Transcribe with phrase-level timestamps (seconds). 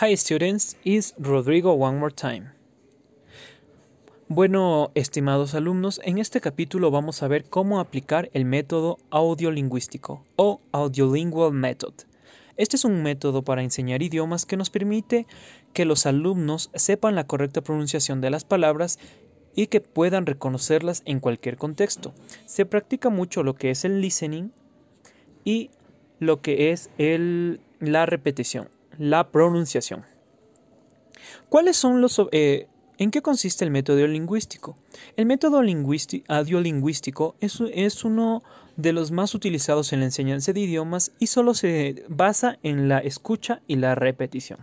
[0.00, 2.50] Hi students, is Rodrigo one more time.
[4.26, 10.60] Bueno, estimados alumnos, en este capítulo vamos a ver cómo aplicar el método audiolingüístico o
[10.72, 11.94] audiolingual method.
[12.56, 15.28] Este es un método para enseñar idiomas que nos permite
[15.72, 18.98] que los alumnos sepan la correcta pronunciación de las palabras
[19.54, 22.12] y que puedan reconocerlas en cualquier contexto.
[22.46, 24.50] Se practica mucho lo que es el listening
[25.44, 25.70] y
[26.18, 30.04] lo que es el, la repetición, la pronunciación.
[31.48, 32.20] ¿Cuáles son los...
[32.32, 34.76] Eh, ¿En qué consiste el método lingüístico?
[35.16, 38.44] El método audiolingüístico es, es uno
[38.76, 42.98] de los más utilizados en la enseñanza de idiomas y solo se basa en la
[42.98, 44.60] escucha y la repetición.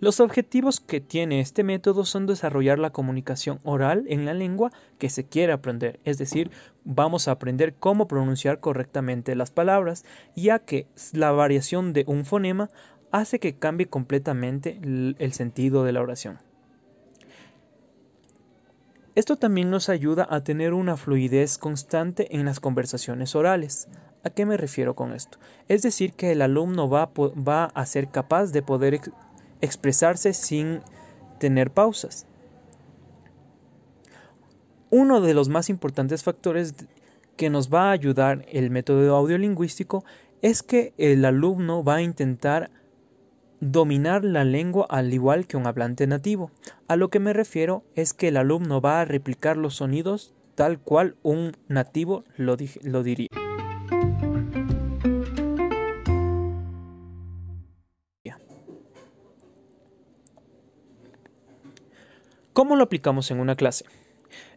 [0.00, 5.10] Los objetivos que tiene este método son desarrollar la comunicación oral en la lengua que
[5.10, 6.52] se quiere aprender, es decir,
[6.84, 10.04] vamos a aprender cómo pronunciar correctamente las palabras,
[10.36, 12.70] ya que la variación de un fonema
[13.10, 16.38] hace que cambie completamente el sentido de la oración.
[19.18, 23.88] Esto también nos ayuda a tener una fluidez constante en las conversaciones orales.
[24.22, 25.38] ¿A qué me refiero con esto?
[25.66, 29.00] Es decir, que el alumno va, va a ser capaz de poder
[29.60, 30.82] expresarse sin
[31.40, 32.28] tener pausas.
[34.90, 36.74] Uno de los más importantes factores
[37.36, 40.04] que nos va a ayudar el método audiolingüístico
[40.42, 42.70] es que el alumno va a intentar
[43.60, 46.50] dominar la lengua al igual que un hablante nativo.
[46.86, 50.80] A lo que me refiero es que el alumno va a replicar los sonidos tal
[50.80, 53.28] cual un nativo lo, lo diría.
[62.52, 63.84] ¿Cómo lo aplicamos en una clase?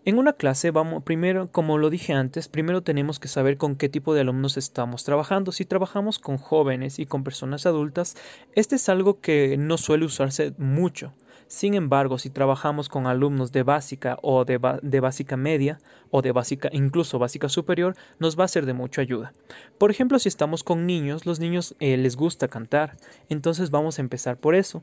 [0.05, 3.89] En una clase vamos primero, como lo dije antes, primero tenemos que saber con qué
[3.89, 5.52] tipo de alumnos estamos trabajando.
[5.52, 8.16] Si trabajamos con jóvenes y con personas adultas,
[8.55, 11.13] este es algo que no suele usarse mucho.
[11.52, 15.79] Sin embargo, si trabajamos con alumnos de básica o de, básica media
[16.09, 19.34] o de básica incluso básica superior, nos va a ser de mucha ayuda.
[19.78, 22.95] Por ejemplo, si estamos con niños, los niños eh, les gusta cantar,
[23.28, 24.81] entonces vamos a empezar por eso.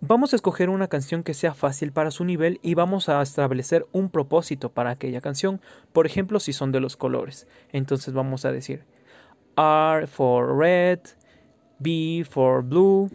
[0.00, 3.86] Vamos a escoger una canción que sea fácil para su nivel y vamos a establecer
[3.92, 5.60] un propósito para aquella canción.
[5.92, 7.46] Por ejemplo, si son de los colores.
[7.72, 8.84] Entonces vamos a decir
[9.56, 11.00] R for red,
[11.78, 13.10] B for blue,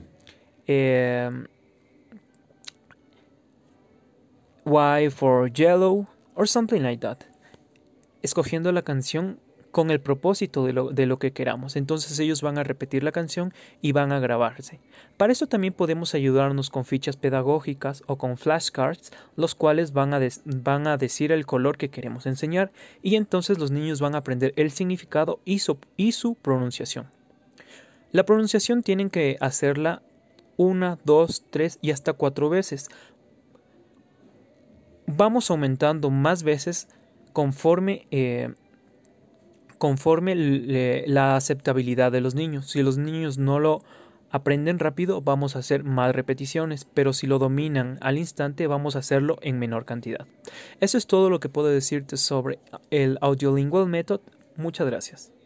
[0.66, 1.47] em,
[4.66, 7.19] Y for yellow, or something like that.
[8.22, 9.40] Escogiendo la canción
[9.72, 11.75] con el propósito de lo, de lo, que queramos.
[11.75, 14.80] Entonces ellos van a repetir la canción y van a grabarse.
[15.18, 20.19] Para eso también podemos ayudarnos con fichas pedagógicas o con flashcards, los cuales van a,
[20.46, 22.72] van a decir el color que queremos enseñar
[23.02, 27.08] y entonces los niños van a aprender el significado y su, y su pronunciación.
[28.12, 30.02] La pronunciación tienen que hacerla
[30.58, 32.90] una, dos, tres y hasta cuatro veces.
[35.06, 36.88] Vamos aumentando más veces
[37.34, 38.53] conforme eh,
[39.79, 40.35] conforme
[41.07, 42.69] la aceptabilidad de los niños.
[42.69, 43.81] Si los niños no lo
[44.29, 49.00] aprenden rápido, vamos a hacer más repeticiones, pero si lo dominan al instante, vamos a
[49.00, 50.28] hacerlo en menor cantidad.
[50.79, 52.59] Eso es todo lo que puedo decirte sobre
[52.91, 54.22] el Audiolingual Method.
[54.56, 55.38] Muchas gracias.